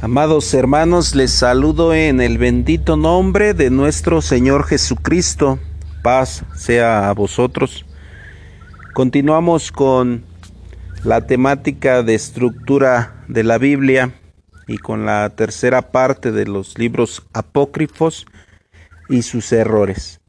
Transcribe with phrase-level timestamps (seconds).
[0.00, 5.58] Amados hermanos, les saludo en el bendito nombre de nuestro Señor Jesucristo.
[6.02, 7.86] Paz sea a vosotros.
[8.92, 10.24] Continuamos con
[11.04, 14.12] la temática de estructura de la Biblia
[14.66, 18.26] y con la tercera parte de los libros apócrifos
[19.08, 20.20] y sus errores.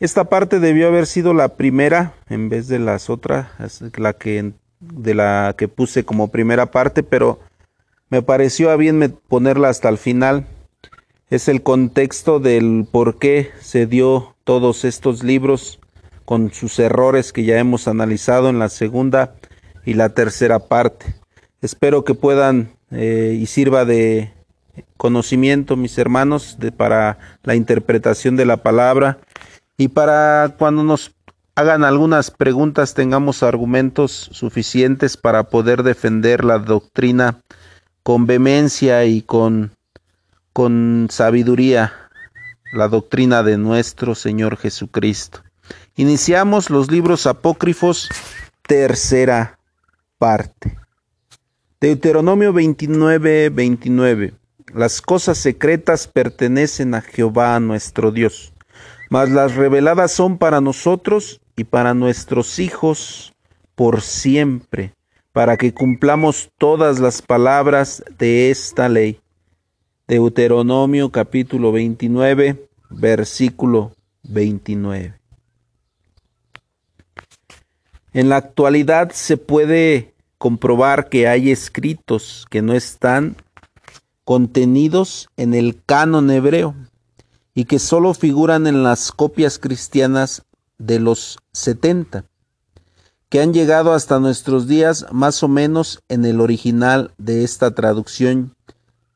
[0.00, 3.48] Esta parte debió haber sido la primera en vez de las otras,
[3.96, 7.40] la que de la que puse como primera parte, pero
[8.10, 10.46] me pareció a bien ponerla hasta el final.
[11.30, 15.78] Es el contexto del por qué se dio todos estos libros
[16.24, 19.34] con sus errores que ya hemos analizado en la segunda
[19.84, 21.14] y la tercera parte.
[21.60, 24.32] Espero que puedan eh, y sirva de
[24.96, 29.18] conocimiento, mis hermanos, para la interpretación de la palabra
[29.76, 31.14] y para cuando nos
[31.54, 37.40] hagan algunas preguntas tengamos argumentos suficientes para poder defender la doctrina
[38.08, 39.72] con vehemencia y con,
[40.54, 41.92] con sabiduría
[42.72, 45.42] la doctrina de nuestro Señor Jesucristo.
[45.94, 48.08] Iniciamos los libros apócrifos,
[48.62, 49.58] tercera
[50.16, 50.78] parte.
[51.82, 54.32] Deuteronomio 29, 29.
[54.72, 58.54] Las cosas secretas pertenecen a Jehová nuestro Dios,
[59.10, 63.34] mas las reveladas son para nosotros y para nuestros hijos
[63.74, 64.94] por siempre
[65.38, 69.20] para que cumplamos todas las palabras de esta ley.
[70.08, 73.92] Deuteronomio capítulo 29, versículo
[74.24, 75.14] 29.
[78.12, 83.36] En la actualidad se puede comprobar que hay escritos que no están
[84.24, 86.74] contenidos en el canon hebreo
[87.54, 90.42] y que solo figuran en las copias cristianas
[90.78, 92.24] de los 70
[93.28, 98.54] que han llegado hasta nuestros días más o menos en el original de esta traducción,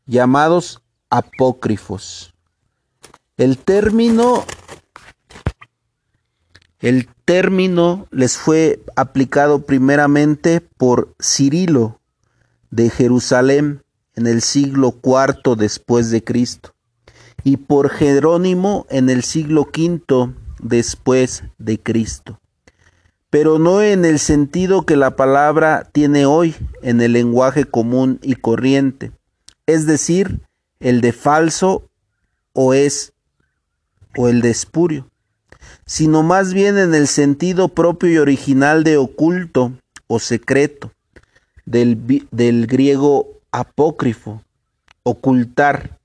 [0.06, 2.34] llamados apócrifos.
[3.36, 4.44] El término
[6.80, 12.00] el término les fue aplicado primeramente por Cirilo
[12.70, 13.82] de Jerusalén
[14.16, 16.74] en el siglo IV después de Cristo
[17.44, 22.41] y por Jerónimo en el siglo V después de Cristo
[23.32, 28.34] pero no en el sentido que la palabra tiene hoy en el lenguaje común y
[28.34, 29.10] corriente,
[29.64, 30.42] es decir,
[30.80, 31.88] el de falso
[32.52, 33.14] o es
[34.18, 35.08] o el de espurio,
[35.86, 39.72] sino más bien en el sentido propio y original de oculto
[40.08, 40.92] o secreto,
[41.64, 44.42] del, del griego apócrifo,
[45.04, 45.98] ocultar,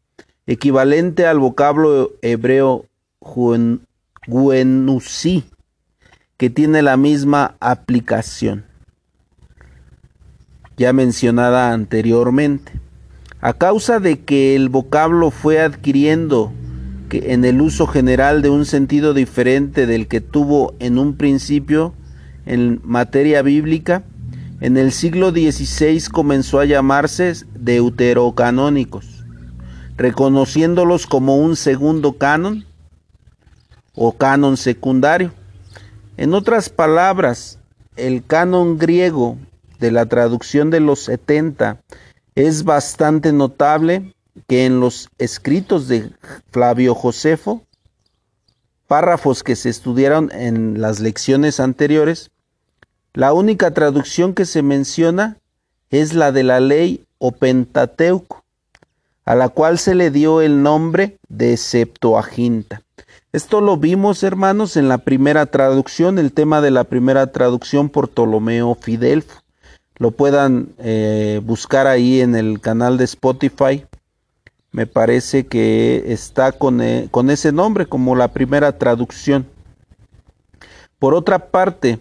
[0.46, 2.86] equivalente al vocablo hebreo
[4.28, 5.44] guenusí,
[6.38, 8.66] que tiene la misma aplicación
[10.78, 12.72] ya mencionada anteriormente.
[13.42, 16.54] A causa de que el vocablo fue adquiriendo
[17.10, 21.94] que en el uso general de un sentido diferente del que tuvo en un principio
[22.46, 24.04] en materia bíblica,
[24.62, 29.26] en el siglo XVI comenzó a llamarse deuterocanónicos,
[29.98, 32.66] reconociéndolos como un segundo canon
[33.96, 35.32] o canon secundario
[36.18, 37.60] en otras palabras,
[37.96, 39.38] el canon griego
[39.80, 41.82] de la traducción de los 70
[42.36, 44.14] es bastante notable
[44.48, 46.12] que en los escritos de
[46.52, 47.64] Flavio Josefo,
[48.88, 52.32] párrafos que se estudiaron en las lecciones anteriores,
[53.14, 55.38] la única traducción que se menciona
[55.90, 58.44] es la de la ley o Pentateuco,
[59.26, 62.82] a la cual se le dio el nombre de Septuaginta.
[63.38, 68.10] Esto lo vimos, hermanos, en la primera traducción, el tema de la primera traducción por
[68.10, 69.44] Ptolomeo Fidelfo.
[69.98, 73.86] Lo puedan eh, buscar ahí en el canal de Spotify.
[74.72, 79.46] Me parece que está con, eh, con ese nombre como la primera traducción.
[80.98, 82.00] Por otra parte,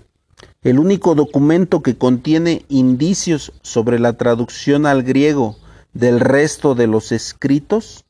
[0.63, 5.59] el único documento que contiene indicios sobre la traducción al griego
[5.93, 8.06] del resto de los escritos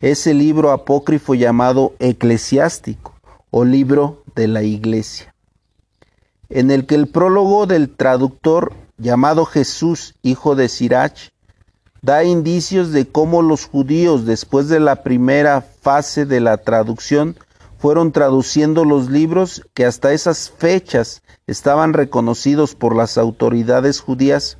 [0.00, 3.14] ese libro apócrifo llamado Eclesiástico
[3.50, 5.34] o libro de la iglesia,
[6.48, 11.30] en el que el prólogo del traductor llamado Jesús, hijo de Sirach,
[12.02, 17.36] da indicios de cómo los judíos después de la primera fase de la traducción
[17.78, 24.58] fueron traduciendo los libros que hasta esas fechas estaban reconocidos por las autoridades judías,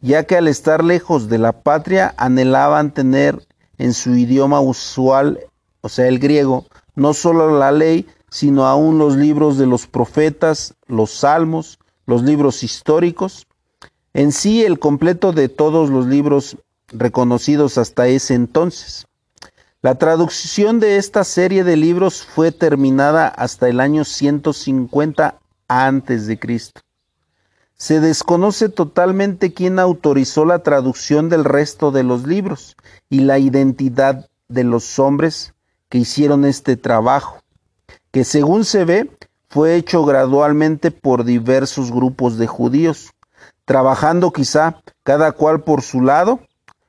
[0.00, 3.46] ya que al estar lejos de la patria anhelaban tener
[3.80, 5.40] en su idioma usual,
[5.80, 6.66] o sea, el griego,
[6.96, 12.62] no solo la ley, sino aún los libros de los profetas, los salmos, los libros
[12.62, 13.46] históricos.
[14.12, 19.06] En sí, el completo de todos los libros reconocidos hasta ese entonces.
[19.80, 26.38] La traducción de esta serie de libros fue terminada hasta el año 150 antes de
[26.38, 26.82] Cristo.
[27.80, 32.76] Se desconoce totalmente quién autorizó la traducción del resto de los libros
[33.08, 35.54] y la identidad de los hombres
[35.88, 37.38] que hicieron este trabajo,
[38.10, 39.10] que según se ve
[39.48, 43.14] fue hecho gradualmente por diversos grupos de judíos,
[43.64, 46.40] trabajando quizá cada cual por su lado,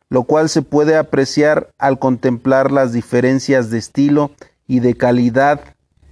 [0.09, 4.31] lo cual se puede apreciar al contemplar las diferencias de estilo
[4.67, 5.61] y de calidad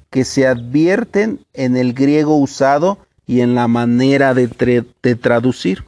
[0.10, 2.98] que se advierten en el griego usado
[3.30, 4.48] y en la manera de,
[5.16, 5.84] traducir.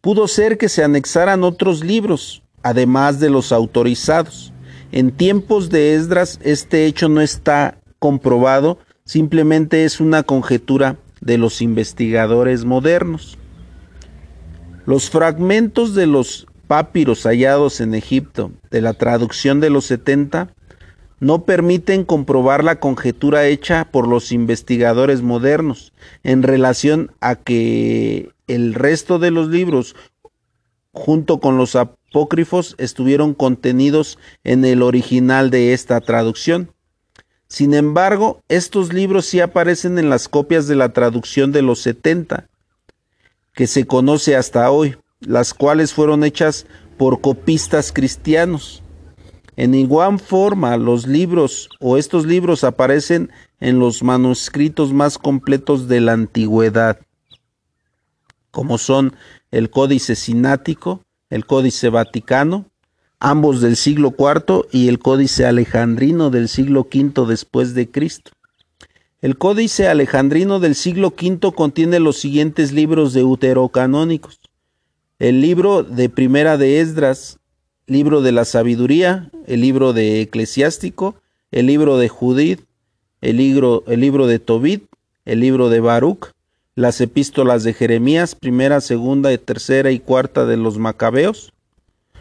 [0.00, 4.50] Pudo ser que se anexaran otros libros, además de los autorizados.
[4.92, 11.60] En tiempos de Esdras este hecho no está comprobado, simplemente es una conjetura de los
[11.60, 13.36] investigadores modernos.
[14.86, 20.48] Los fragmentos de los papiros hallados en Egipto de la traducción de los 70
[21.18, 25.92] no permiten comprobar la conjetura hecha por los investigadores modernos
[26.22, 29.96] en relación a que el resto de los libros,
[30.92, 36.70] junto con los apócrifos, estuvieron contenidos en el original de esta traducción.
[37.48, 42.48] Sin embargo, estos libros sí aparecen en las copias de la traducción de los 70,
[43.54, 46.66] que se conoce hasta hoy, las cuales fueron hechas
[46.98, 48.82] por copistas cristianos.
[49.56, 56.00] En igual forma, los libros o estos libros aparecen en los manuscritos más completos de
[56.00, 57.00] la antigüedad,
[58.50, 59.16] como son
[59.50, 61.00] el Códice Sinático,
[61.30, 62.66] el Códice Vaticano,
[63.18, 68.32] ambos del siglo IV y el Códice Alejandrino del siglo V después de Cristo.
[69.22, 74.38] El Códice Alejandrino del siglo V contiene los siguientes libros deuterocanónicos.
[75.18, 77.38] El libro de Primera de Esdras,
[77.86, 81.14] libro de la sabiduría, el libro de Eclesiástico,
[81.52, 82.64] el libro de Judith,
[83.20, 84.84] el libro, el libro de Tobit,
[85.24, 86.32] el libro de Baruch,
[86.74, 91.52] las epístolas de Jeremías, primera, segunda, tercera y cuarta de los Macabeos,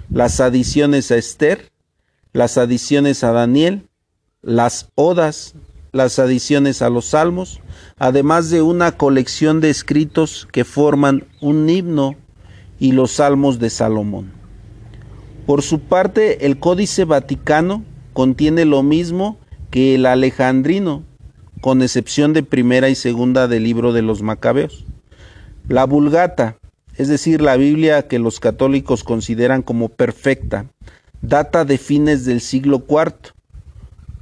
[0.09, 1.71] las adiciones a Esther,
[2.31, 3.87] las adiciones a Daniel,
[4.41, 5.55] las odas,
[5.91, 7.59] las adiciones a los salmos,
[7.97, 12.15] además de una colección de escritos que forman un himno
[12.79, 14.34] y los salmos de Salomón.
[15.45, 17.83] Por su parte, el Códice Vaticano
[18.13, 19.37] contiene lo mismo
[19.69, 21.03] que el Alejandrino,
[21.61, 24.85] con excepción de primera y segunda del libro de los Macabeos.
[25.67, 26.57] La Vulgata,
[26.97, 30.65] es decir, la Biblia que los católicos consideran como perfecta,
[31.21, 33.33] data de fines del siglo IV,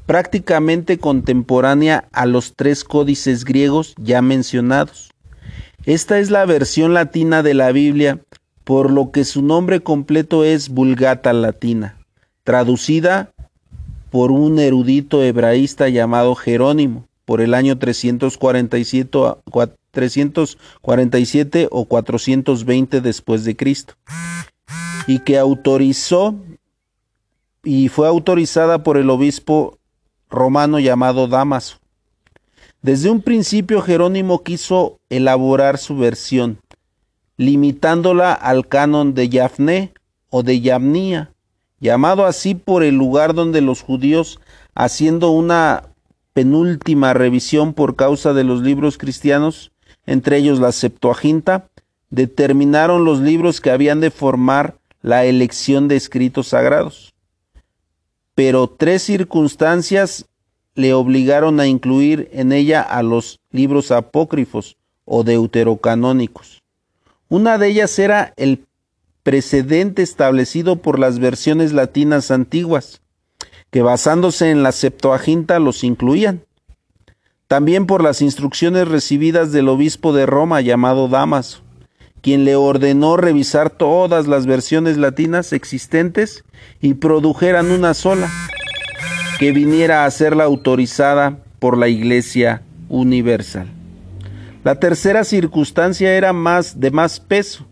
[0.06, 5.12] prácticamente contemporánea a los tres códices griegos ya mencionados.
[5.86, 8.20] Esta es la versión latina de la Biblia
[8.64, 11.98] por lo que su nombre completo es Vulgata Latina,
[12.44, 13.32] traducida
[14.10, 19.10] por un erudito hebraísta llamado Jerónimo por el año 347,
[19.92, 23.96] 347 o 420 después de Cristo
[25.08, 26.36] y que autorizó
[27.64, 29.78] y fue autorizada por el obispo
[30.30, 31.78] romano llamado Damaso.
[32.82, 36.60] Desde un principio Jerónimo quiso elaborar su versión,
[37.38, 39.94] limitándola al canon de Yafné
[40.30, 41.32] o de Yamnia,
[41.80, 44.40] llamado así por el lugar donde los judíos,
[44.74, 45.90] haciendo una
[46.34, 49.72] penúltima revisión por causa de los libros cristianos,
[50.06, 51.70] entre ellos la Septuaginta,
[52.10, 57.14] determinaron los libros que habían de formar la elección de escritos sagrados.
[58.36, 60.26] Pero tres circunstancias
[60.76, 66.63] le obligaron a incluir en ella a los libros apócrifos o deuterocanónicos.
[67.34, 68.68] Una de ellas era el
[69.24, 73.02] precedente establecido por las versiones latinas antiguas,
[73.72, 76.46] que basándose en la Septuaginta los incluían.
[77.48, 81.64] También por las instrucciones recibidas del obispo de Roma llamado Damaso,
[82.22, 86.44] quien le ordenó revisar todas las versiones latinas existentes
[86.82, 88.30] y produjeran una sola,
[89.40, 93.83] que viniera a ser la autorizada por la Iglesia Universal.
[94.64, 97.66] La tercera circunstancia era más de más peso,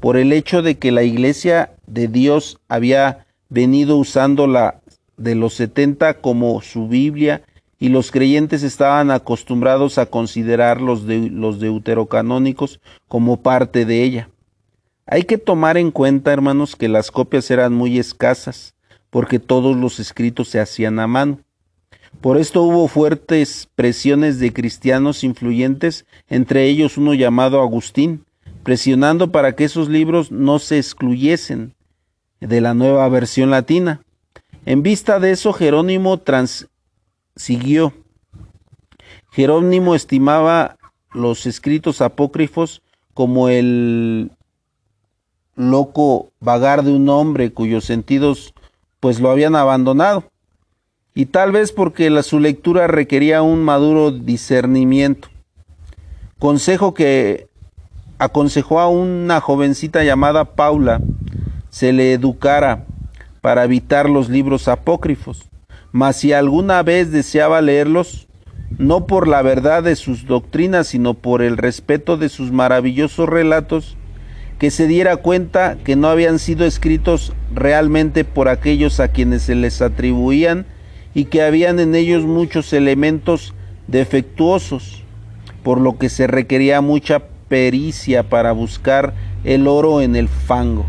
[0.00, 4.80] por el hecho de que la iglesia de Dios había venido usando la
[5.16, 7.42] de los 70 como su Biblia
[7.78, 14.28] y los creyentes estaban acostumbrados a considerar los, los deuterocanónicos como parte de ella.
[15.06, 18.74] Hay que tomar en cuenta, hermanos, que las copias eran muy escasas,
[19.08, 21.43] porque todos los escritos se hacían a mano.
[22.20, 28.24] Por esto hubo fuertes presiones de cristianos influyentes, entre ellos uno llamado Agustín,
[28.62, 31.74] presionando para que esos libros no se excluyesen
[32.40, 34.00] de la nueva versión latina.
[34.64, 37.92] En vista de eso, Jerónimo transiguió.
[39.32, 40.78] Jerónimo estimaba
[41.12, 44.30] los escritos apócrifos como el
[45.56, 48.54] loco vagar de un hombre cuyos sentidos
[48.98, 50.24] pues lo habían abandonado
[51.14, 55.28] y tal vez porque su lectura requería un maduro discernimiento.
[56.38, 57.46] Consejo que
[58.18, 61.00] aconsejó a una jovencita llamada Paula
[61.70, 62.84] se le educara
[63.40, 65.48] para evitar los libros apócrifos,
[65.92, 68.26] mas si alguna vez deseaba leerlos,
[68.78, 73.96] no por la verdad de sus doctrinas, sino por el respeto de sus maravillosos relatos,
[74.58, 79.54] que se diera cuenta que no habían sido escritos realmente por aquellos a quienes se
[79.54, 80.66] les atribuían
[81.14, 83.54] y que habían en ellos muchos elementos
[83.86, 85.02] defectuosos,
[85.62, 90.84] por lo que se requería mucha pericia para buscar el oro en el fango.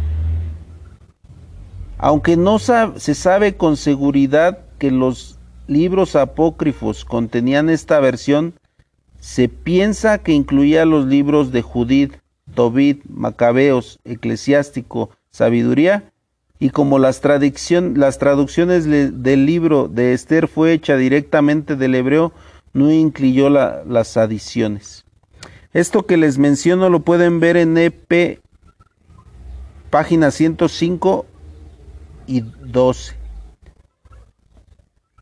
[1.97, 8.55] Aunque no se sabe con seguridad que los libros apócrifos contenían esta versión,
[9.19, 12.15] se piensa que incluía los libros de Judith,
[12.53, 16.11] Tobit, Macabeos, Eclesiástico, Sabiduría
[16.59, 22.31] y como las, las traducciones del libro de Esther fue hecha directamente del hebreo,
[22.73, 25.05] no incluyó las adiciones.
[25.73, 28.39] Esto que les menciono lo pueden ver en EP,
[29.89, 31.25] página 105
[32.27, 33.15] y 12.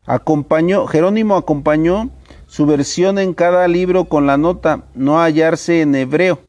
[0.06, 2.10] Acompañó, Jerónimo acompañó
[2.46, 6.40] su versión en cada libro con la nota no hallarse en hebreo,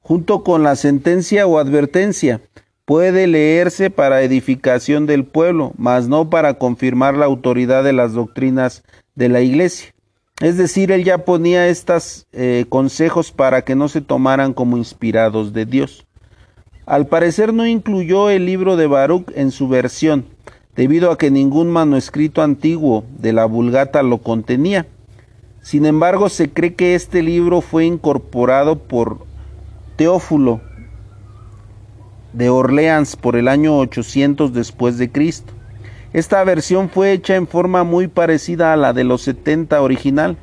[0.00, 2.40] junto con la sentencia o advertencia
[2.84, 8.82] puede leerse para edificación del pueblo, mas no para confirmar la autoridad de las doctrinas
[9.14, 9.94] de la iglesia.
[10.40, 15.52] Es decir, él ya ponía estos eh, consejos para que no se tomaran como inspirados
[15.52, 16.06] de Dios.
[16.86, 20.26] Al parecer no incluyó el libro de Baruch en su versión,
[20.76, 24.86] debido a que ningún manuscrito antiguo de la Vulgata lo contenía.
[25.62, 29.20] Sin embargo, se cree que este libro fue incorporado por
[29.96, 30.60] Teófulo,
[32.34, 35.52] de Orleans por el año 800 después de Cristo.
[36.12, 40.36] Esta versión fue hecha en forma muy parecida a la de los 70 original,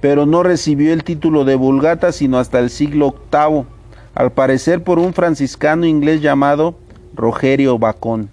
[0.00, 3.64] pero no recibió el título de Vulgata sino hasta el siglo VIII,
[4.14, 6.76] al parecer por un franciscano inglés llamado
[7.14, 8.30] Rogerio Bacón.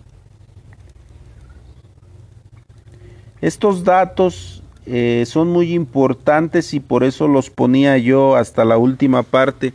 [3.42, 9.24] Estos datos eh, son muy importantes y por eso los ponía yo hasta la última
[9.24, 9.74] parte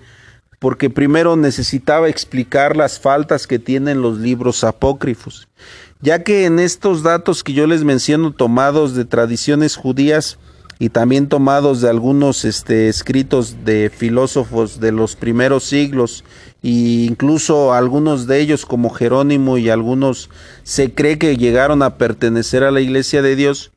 [0.58, 5.48] porque primero necesitaba explicar las faltas que tienen los libros apócrifos,
[6.00, 10.38] ya que en estos datos que yo les menciono tomados de tradiciones judías
[10.80, 16.24] y también tomados de algunos este, escritos de filósofos de los primeros siglos
[16.62, 16.68] e
[17.08, 20.30] incluso algunos de ellos como Jerónimo y algunos
[20.62, 23.72] se cree que llegaron a pertenecer a la iglesia de Dios,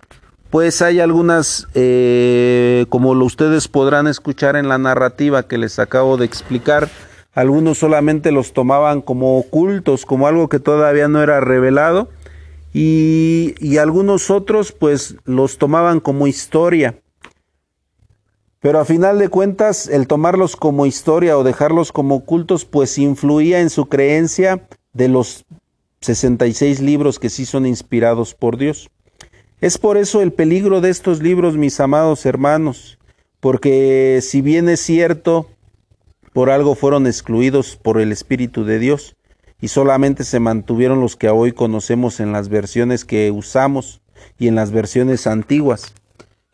[0.51, 6.17] pues hay algunas, eh, como lo ustedes podrán escuchar en la narrativa que les acabo
[6.17, 6.89] de explicar,
[7.34, 12.10] algunos solamente los tomaban como ocultos, como algo que todavía no era revelado,
[12.74, 17.00] y, y algunos otros pues los tomaban como historia.
[18.60, 23.62] Pero a final de cuentas, el tomarlos como historia o dejarlos como ocultos, pues influía
[23.62, 25.46] en su creencia de los
[26.01, 28.89] 66 libros que sí son inspirados por Dios.
[29.62, 32.98] Es por eso el peligro de estos libros, mis amados hermanos,
[33.39, 35.48] porque si bien es cierto,
[36.34, 39.15] por algo fueron excluidos por el Espíritu de Dios
[39.62, 44.01] y solamente se mantuvieron los que hoy conocemos en las versiones que usamos
[44.39, 45.94] y en las versiones antiguas,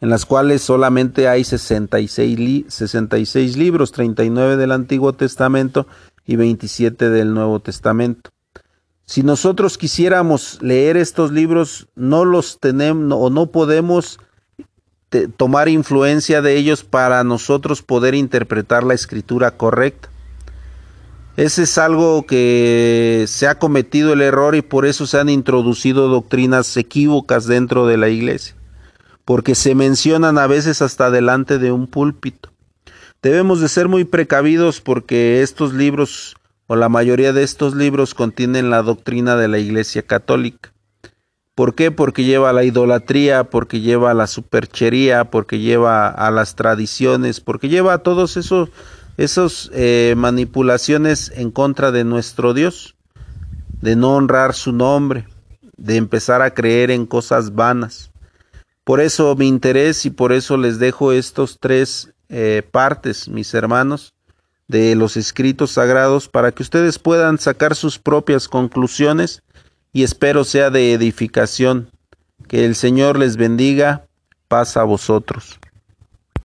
[0.01, 5.87] en las cuales solamente hay 66, 66 libros, 39 del Antiguo Testamento
[6.25, 8.31] y 27 del Nuevo Testamento.
[9.07, 14.19] Si nosotros quisiéramos leer estos libros, no los tenemos o no podemos
[15.37, 20.09] tomar influencia de ellos para nosotros poder interpretar la escritura correcta.
[21.37, 26.09] Ese es algo que se ha cometido el error y por eso se han introducido
[26.09, 28.55] doctrinas equívocas dentro de la iglesia,
[29.23, 32.51] porque se mencionan a veces hasta delante de un púlpito.
[33.21, 36.35] Debemos de ser muy precavidos porque estos libros
[36.67, 40.73] o la mayoría de estos libros contienen la doctrina de la Iglesia Católica.
[41.55, 41.89] ¿Por qué?
[41.89, 47.39] Porque lleva a la idolatría, porque lleva a la superchería, porque lleva a las tradiciones,
[47.39, 48.69] porque lleva a todos esos,
[49.17, 52.95] esos eh, manipulaciones en contra de nuestro Dios,
[53.81, 55.25] de no honrar su nombre,
[55.77, 58.11] de empezar a creer en cosas vanas.
[58.83, 64.13] Por eso mi interés y por eso les dejo estos tres eh, partes, mis hermanos,
[64.67, 69.43] de los escritos sagrados para que ustedes puedan sacar sus propias conclusiones
[69.93, 71.89] y espero sea de edificación.
[72.47, 74.05] Que el Señor les bendiga.
[74.47, 75.59] Paz a vosotros.